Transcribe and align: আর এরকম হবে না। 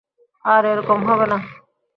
আর 0.45 0.63
এরকম 0.65 0.99
হবে 1.09 1.25
না। 1.31 1.37